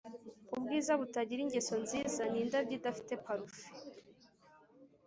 [0.55, 3.67] ubwiza butagira ingeso nziza ni indabyo idafite parufe